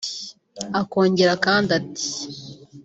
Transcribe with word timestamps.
Akongera 0.81 1.33
kandi 1.45 1.69
ati 1.79 2.07